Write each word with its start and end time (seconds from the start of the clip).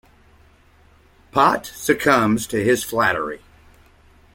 Pot 1.29 1.63
succumbs 1.75 2.47
to 2.47 2.63
his 2.63 2.83
flattery. 2.83 3.43